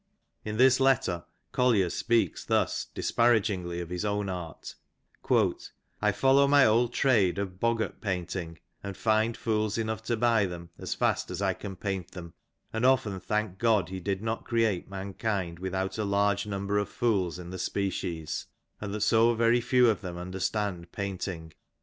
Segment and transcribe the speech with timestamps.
[0.43, 4.73] In this letter Collier speaks thus disparagingly of his own art:
[5.25, 5.69] ^'
[6.01, 10.47] I follow my old trade *' of boggart painting, and find fools enough to buy
[10.47, 12.33] them as fast as I ^'can paint them;
[12.73, 16.79] and often thank God he did not create man ^^ kind without a large number
[16.79, 18.47] of fools in the species,
[18.81, 21.53] and that so very" few of them understand painting.